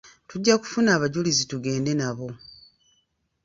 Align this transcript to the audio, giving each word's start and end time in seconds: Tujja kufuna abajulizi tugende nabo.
Tujja 0.27 0.53
kufuna 0.61 0.89
abajulizi 0.97 1.43
tugende 1.51 1.91
nabo. 1.99 2.27